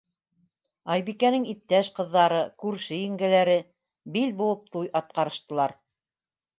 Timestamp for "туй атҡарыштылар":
4.77-5.81